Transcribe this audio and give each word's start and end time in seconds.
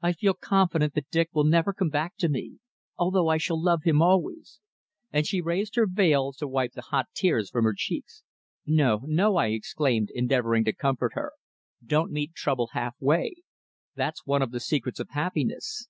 I 0.00 0.12
feel 0.14 0.32
confident 0.32 0.94
that 0.94 1.10
Dick 1.10 1.28
will 1.34 1.44
never 1.44 1.74
come 1.74 1.90
back 1.90 2.16
to 2.20 2.30
me, 2.30 2.60
although 2.96 3.18
although 3.18 3.28
I 3.28 3.36
shall 3.36 3.60
love 3.62 3.82
him 3.84 4.00
always," 4.00 4.58
and 5.12 5.26
she 5.26 5.42
raised 5.42 5.74
her 5.76 5.86
veil 5.86 6.32
to 6.38 6.48
wipe 6.48 6.72
the 6.72 6.80
hot 6.80 7.08
tears 7.12 7.50
from 7.50 7.64
her 7.64 7.74
cheeks. 7.76 8.22
"No, 8.64 9.02
no," 9.04 9.36
I 9.36 9.48
exclaimed, 9.48 10.08
endeavouring 10.14 10.64
to 10.64 10.72
comfort 10.72 11.12
her, 11.14 11.32
"don't 11.84 12.10
meet 12.10 12.32
trouble 12.32 12.70
half 12.72 12.96
way. 13.00 13.34
That's 13.94 14.24
one 14.24 14.40
of 14.40 14.50
the 14.50 14.60
secrets 14.60 14.98
of 14.98 15.10
happiness. 15.10 15.86